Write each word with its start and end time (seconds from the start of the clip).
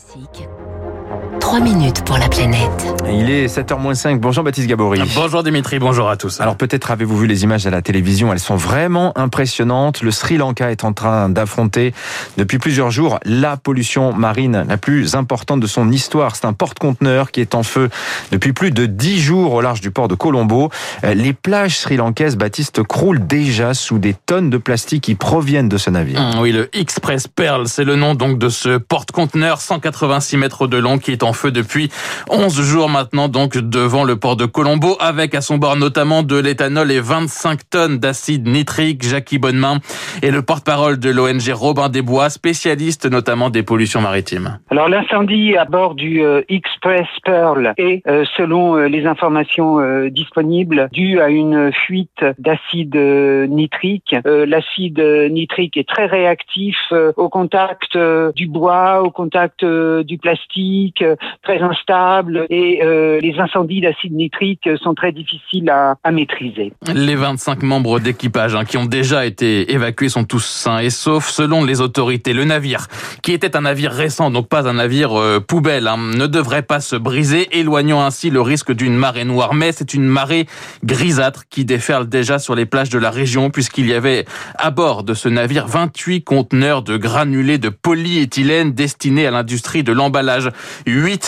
Classique. 0.00 1.39
3 1.50 1.58
minutes 1.58 2.04
pour 2.04 2.16
la 2.16 2.28
planète. 2.28 2.94
Il 3.12 3.28
est 3.28 3.46
7h05. 3.46 4.20
Bonjour 4.20 4.44
Baptiste 4.44 4.68
Gabory. 4.68 5.00
Bonjour 5.16 5.42
Dimitri, 5.42 5.80
bonjour 5.80 6.08
à 6.08 6.16
tous. 6.16 6.40
Alors 6.40 6.54
peut-être 6.54 6.92
avez-vous 6.92 7.16
vu 7.18 7.26
les 7.26 7.42
images 7.42 7.66
à 7.66 7.70
la 7.70 7.82
télévision, 7.82 8.32
elles 8.32 8.38
sont 8.38 8.54
vraiment 8.54 9.12
impressionnantes. 9.18 10.00
Le 10.02 10.12
Sri 10.12 10.36
Lanka 10.36 10.70
est 10.70 10.84
en 10.84 10.92
train 10.92 11.28
d'affronter 11.28 11.92
depuis 12.36 12.60
plusieurs 12.60 12.92
jours 12.92 13.18
la 13.24 13.56
pollution 13.56 14.12
marine 14.12 14.64
la 14.68 14.76
plus 14.76 15.16
importante 15.16 15.58
de 15.58 15.66
son 15.66 15.90
histoire. 15.90 16.36
C'est 16.36 16.44
un 16.44 16.52
porte-conteneur 16.52 17.32
qui 17.32 17.40
est 17.40 17.56
en 17.56 17.64
feu 17.64 17.90
depuis 18.30 18.52
plus 18.52 18.70
de 18.70 18.86
10 18.86 19.20
jours 19.20 19.52
au 19.54 19.60
large 19.60 19.80
du 19.80 19.90
port 19.90 20.06
de 20.06 20.14
Colombo. 20.14 20.70
Euh, 21.02 21.14
Les 21.14 21.32
plages 21.32 21.78
sri-lankaises, 21.78 22.36
Baptiste, 22.36 22.84
croulent 22.84 23.18
déjà 23.26 23.74
sous 23.74 23.98
des 23.98 24.14
tonnes 24.14 24.50
de 24.50 24.56
plastique 24.58 25.02
qui 25.02 25.16
proviennent 25.16 25.68
de 25.68 25.78
ce 25.78 25.90
navire. 25.90 26.20
Hum, 26.20 26.42
Oui, 26.42 26.52
le 26.52 26.70
Express 26.76 27.26
Pearl, 27.26 27.66
c'est 27.66 27.82
le 27.82 27.96
nom 27.96 28.14
donc 28.14 28.38
de 28.38 28.50
ce 28.50 28.78
porte-conteneur 28.78 29.60
186 29.60 30.36
mètres 30.36 30.68
de 30.68 30.76
long 30.76 30.98
qui 30.98 31.10
est 31.10 31.24
en 31.24 31.32
feu 31.32 31.39
depuis 31.48 31.90
11 32.28 32.60
jours 32.60 32.88
maintenant 32.88 33.28
donc 33.28 33.56
devant 33.56 34.04
le 34.04 34.16
port 34.16 34.36
de 34.36 34.46
Colombo 34.46 34.96
avec 35.00 35.34
à 35.34 35.40
son 35.40 35.58
bord 35.58 35.76
notamment 35.76 36.22
de 36.22 36.36
l'éthanol 36.36 36.90
et 36.90 37.00
25 37.00 37.60
tonnes 37.70 37.98
d'acide 37.98 38.46
nitrique. 38.46 39.02
Jackie 39.02 39.38
Bonnemain 39.38 39.78
est 40.22 40.30
le 40.30 40.42
porte-parole 40.42 40.98
de 40.98 41.10
l'ONG 41.10 41.50
Robin 41.52 41.88
des 41.88 42.02
Bois, 42.02 42.30
spécialiste 42.30 43.06
notamment 43.06 43.50
des 43.50 43.62
pollutions 43.62 44.00
maritimes. 44.00 44.58
Alors 44.70 44.88
l'incendie 44.88 45.56
à 45.56 45.64
bord 45.64 45.94
du 45.94 46.22
euh, 46.22 46.42
Express 46.48 47.06
Pearl 47.24 47.74
est, 47.76 48.02
euh, 48.06 48.24
selon 48.36 48.76
euh, 48.76 48.86
les 48.86 49.06
informations 49.06 49.80
euh, 49.80 50.10
disponibles, 50.10 50.88
dû 50.92 51.20
à 51.20 51.28
une 51.28 51.72
fuite 51.72 52.24
d'acide 52.38 52.96
euh, 52.96 53.46
nitrique. 53.46 54.14
Euh, 54.26 54.46
L'acide 54.46 55.00
nitrique 55.30 55.76
est 55.76 55.88
très 55.88 56.06
réactif 56.06 56.76
au 57.16 57.28
contact 57.28 57.96
du 58.34 58.46
bois, 58.46 59.02
au 59.02 59.10
contact 59.10 59.64
du 59.64 60.18
plastique, 60.18 61.04
très 61.42 61.60
instable 61.60 62.46
et 62.50 62.80
euh, 62.82 63.20
les 63.20 63.38
incendies 63.38 63.80
d'acide 63.80 64.12
nitrique 64.12 64.68
sont 64.82 64.94
très 64.94 65.12
difficiles 65.12 65.70
à, 65.70 65.96
maîtriser. 66.10 66.72
Les 66.92 67.14
25 67.14 67.62
membres 67.62 68.00
d'équipage 68.00 68.54
hein, 68.54 68.64
qui 68.64 68.76
ont 68.76 68.84
déjà 68.84 69.26
été 69.26 69.72
évacués 69.72 70.08
sont 70.08 70.24
tous 70.24 70.44
sains 70.44 70.78
et 70.78 70.90
saufs. 70.90 71.28
Selon 71.28 71.64
les 71.64 71.80
autorités, 71.80 72.32
le 72.32 72.44
navire, 72.44 72.88
qui 73.22 73.32
était 73.32 73.56
un 73.56 73.62
navire 73.62 73.92
récent, 73.92 74.30
donc 74.30 74.48
pas 74.48 74.68
un 74.68 74.74
navire 74.74 75.18
euh, 75.18 75.40
poubelle, 75.40 75.86
hein, 75.86 75.96
ne 75.96 76.26
devrait 76.26 76.62
pas 76.62 76.80
se 76.80 76.96
briser, 76.96 77.58
éloignant 77.58 78.02
ainsi 78.02 78.30
le 78.30 78.40
risque 78.40 78.72
d'une 78.72 78.96
marée 78.96 79.24
noire. 79.24 79.54
Mais 79.54 79.72
c'est 79.72 79.94
une 79.94 80.06
marée 80.06 80.46
grisâtre 80.84 81.44
qui 81.48 81.64
déferle 81.64 82.08
déjà 82.08 82.38
sur 82.38 82.54
les 82.54 82.66
plages 82.66 82.90
de 82.90 82.98
la 82.98 83.10
région, 83.10 83.50
puisqu'il 83.50 83.86
y 83.86 83.94
avait 83.94 84.24
à 84.56 84.70
bord 84.70 85.04
de 85.04 85.14
ce 85.14 85.28
navire 85.28 85.66
28 85.66 86.24
conteneurs 86.24 86.82
de 86.82 86.96
granulés 86.96 87.58
de 87.58 87.68
polyéthylène 87.68 88.72
destinés 88.72 89.26
à 89.26 89.30
l'industrie 89.30 89.82
de 89.82 89.92
l'emballage. 89.92 90.50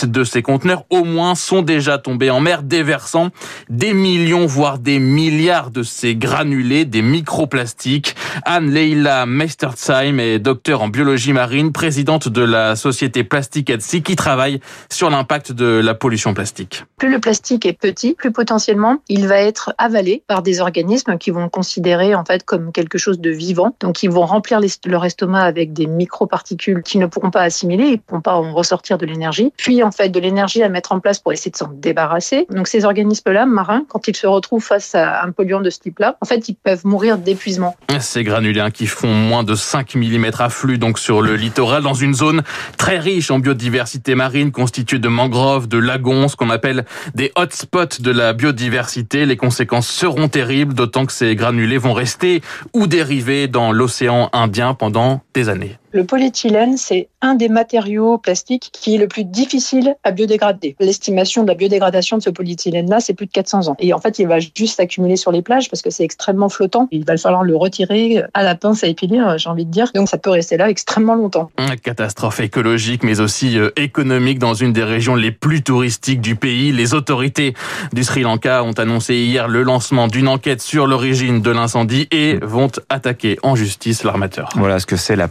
De 0.01 0.23
ces 0.23 0.41
conteneurs 0.41 0.85
au 0.89 1.03
moins 1.03 1.35
sont 1.35 1.61
déjà 1.61 1.97
tombés 1.97 2.29
en 2.29 2.39
mer, 2.39 2.63
déversant 2.63 3.29
des 3.69 3.93
millions, 3.93 4.45
voire 4.45 4.79
des 4.79 4.97
milliards 4.97 5.69
de 5.69 5.83
ces 5.83 6.15
granulés, 6.15 6.83
des 6.83 7.01
microplastiques. 7.01 8.15
Anne-Leila 8.45 9.25
Meistersheim 9.25 10.19
est 10.19 10.39
docteur 10.39 10.81
en 10.81 10.89
biologie 10.89 11.31
marine, 11.31 11.71
présidente 11.71 12.27
de 12.27 12.41
la 12.41 12.75
société 12.75 13.23
Plastic 13.23 13.69
at 13.69 13.79
Sea, 13.81 14.01
qui 14.01 14.15
travaille 14.15 14.59
sur 14.89 15.09
l'impact 15.09 15.51
de 15.51 15.79
la 15.83 15.93
pollution 15.93 16.33
plastique. 16.33 16.83
Plus 16.97 17.11
le 17.11 17.19
plastique 17.19 17.65
est 17.65 17.73
petit, 17.73 18.15
plus 18.15 18.31
potentiellement 18.31 18.97
il 19.09 19.27
va 19.27 19.37
être 19.37 19.73
avalé 19.77 20.23
par 20.27 20.41
des 20.41 20.59
organismes 20.59 21.17
qui 21.17 21.29
vont 21.29 21.43
le 21.43 21.49
considérer 21.49 22.15
en 22.15 22.25
fait 22.25 22.43
comme 22.43 22.71
quelque 22.71 22.97
chose 22.97 23.19
de 23.19 23.29
vivant. 23.29 23.75
Donc 23.79 24.01
ils 24.01 24.09
vont 24.09 24.25
remplir 24.25 24.59
leur 24.85 25.05
estomac 25.05 25.43
avec 25.43 25.73
des 25.73 25.87
microparticules 25.87 26.81
qu'ils 26.81 27.01
ne 27.01 27.05
pourront 27.05 27.31
pas 27.31 27.41
assimiler, 27.41 27.85
ils 27.85 27.91
ne 27.91 27.97
pourront 27.97 28.21
pas 28.21 28.35
en 28.35 28.53
ressortir 28.53 28.97
de 28.97 29.05
l'énergie. 29.05 29.53
Puis 29.57 29.82
en 29.83 29.91
fait 29.91 30.09
de 30.09 30.19
l'énergie 30.19 30.63
à 30.63 30.69
mettre 30.69 30.91
en 30.91 30.99
place 30.99 31.19
pour 31.19 31.33
essayer 31.33 31.51
de 31.51 31.57
s'en 31.57 31.69
débarrasser. 31.71 32.45
Donc 32.49 32.67
ces 32.67 32.85
organismes-là, 32.85 33.45
marins, 33.45 33.85
quand 33.87 34.07
ils 34.07 34.15
se 34.15 34.27
retrouvent 34.27 34.63
face 34.63 34.95
à 34.95 35.23
un 35.23 35.31
polluant 35.31 35.61
de 35.61 35.69
ce 35.69 35.79
type-là, 35.79 36.17
en 36.21 36.25
fait 36.25 36.49
ils 36.49 36.55
peuvent 36.55 36.85
mourir 36.85 37.17
d'épuisement. 37.17 37.75
Ces 37.99 38.23
granulés 38.23 38.59
hein, 38.59 38.71
qui 38.71 38.87
font 38.87 39.13
moins 39.13 39.43
de 39.43 39.55
5 39.55 39.95
mm 39.95 40.31
flux 40.49 40.77
donc 40.77 40.99
sur 40.99 41.21
le 41.21 41.35
littoral 41.35 41.83
dans 41.83 41.93
une 41.93 42.13
zone 42.13 42.43
très 42.77 42.99
riche 42.99 43.31
en 43.31 43.39
biodiversité 43.39 44.15
marine 44.15 44.51
constituée 44.51 44.99
de 44.99 45.07
mangroves, 45.07 45.67
de 45.67 45.77
lagons, 45.77 46.27
ce 46.27 46.35
qu'on 46.35 46.49
appelle 46.49 46.85
des 47.15 47.31
hotspots 47.35 47.99
de 48.01 48.11
la 48.11 48.33
biodiversité. 48.33 49.25
Les 49.25 49.37
conséquences 49.37 49.87
seront 49.87 50.27
terribles, 50.27 50.73
d'autant 50.73 51.05
que 51.05 51.11
ces 51.11 51.35
granulés 51.35 51.77
vont 51.77 51.93
rester 51.93 52.41
ou 52.73 52.87
dériver 52.87 53.47
dans 53.47 53.71
l'océan 53.71 54.29
Indien 54.33 54.73
pendant 54.73 55.21
des 55.33 55.49
années. 55.49 55.77
Le 55.93 56.03
polyéthylène, 56.05 56.75
c'est 56.75 57.07
un 57.21 57.35
des 57.35 57.49
matériaux 57.49 58.17
plastiques 58.17 58.71
qui 58.73 58.95
est 58.95 58.97
le 58.97 59.07
plus 59.07 59.25
difficile 59.25 59.95
à 60.03 60.09
biodégrader. 60.09 60.75
L'estimation 60.79 61.43
de 61.43 61.49
la 61.49 61.53
biodégradation 61.53 62.17
de 62.17 62.23
ce 62.23 62.31
polyéthylène-là, 62.31 62.99
c'est 62.99 63.13
plus 63.13 63.27
de 63.27 63.31
400 63.31 63.67
ans. 63.67 63.75
Et 63.77 63.93
en 63.93 63.99
fait, 63.99 64.17
il 64.17 64.27
va 64.27 64.39
juste 64.39 64.77
s'accumuler 64.77 65.17
sur 65.17 65.31
les 65.31 65.43
plages 65.43 65.69
parce 65.69 65.83
que 65.83 65.91
c'est 65.91 66.03
extrêmement 66.03 66.49
flottant. 66.49 66.87
Il 66.91 67.05
va 67.05 67.15
falloir 67.15 67.43
le 67.43 67.55
retirer 67.55 68.23
à 68.33 68.41
la 68.41 68.55
pince 68.55 68.83
à 68.83 68.87
épiler, 68.87 69.23
j'ai 69.37 69.49
envie 69.49 69.65
de 69.65 69.71
dire. 69.71 69.91
Donc 69.93 70.09
ça 70.09 70.17
peut 70.17 70.31
rester 70.31 70.57
là 70.57 70.67
extrêmement 70.67 71.13
longtemps. 71.13 71.51
Une 71.59 71.75
Catastrophe 71.75 72.39
écologique, 72.39 73.03
mais 73.03 73.19
aussi 73.19 73.59
euh, 73.59 73.69
économique 73.75 74.39
dans 74.39 74.55
une 74.55 74.73
des 74.73 74.83
régions 74.83 75.13
les 75.13 75.31
plus 75.31 75.61
touristiques 75.61 76.21
du 76.21 76.35
pays. 76.35 76.71
Les 76.71 76.95
autorités 76.95 77.53
du 77.93 78.03
Sri 78.03 78.21
Lanka 78.21 78.63
ont 78.63 78.73
annoncé 78.73 79.15
hier 79.15 79.47
le 79.47 79.61
lancement 79.61 80.07
d'une 80.07 80.27
enquête 80.27 80.61
sur 80.63 80.87
l'origine 80.87 81.43
de 81.43 81.51
l'incendie 81.51 82.07
et 82.09 82.39
vont 82.41 82.71
attaquer 82.89 83.37
en 83.43 83.55
justice 83.55 84.03
l'armateur. 84.03 84.49
Voilà 84.55 84.79
ce 84.79 84.87
que 84.87 84.95
c'est 84.95 85.15
la 85.15 85.27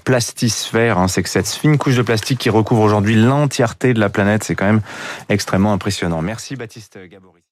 hein. 0.75 1.09
C'est 1.09 1.23
que 1.23 1.29
cette 1.29 1.49
fine 1.49 1.79
couche 1.79 1.97
de 1.97 2.03
plastique 2.03 2.39
qui 2.39 2.51
recouvre 2.51 2.83
aujourd'hui 2.83 3.17
l'entièreté 3.17 3.95
de 3.95 4.01
la 4.01 4.09
planète. 4.09 4.45
C'est 4.45 4.55
quand 4.55 4.67
même 4.67 4.83
extrêmement 5.29 5.73
impressionnant. 5.73 6.23
Merci 6.23 6.57
Baptiste 6.57 6.99
Gabory. 7.09 7.43